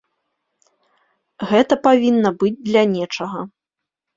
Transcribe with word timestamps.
Гэта 1.53 1.73
павінна 1.89 2.29
быць 2.45 2.53
для 2.71 2.83
нечага. 2.99 3.39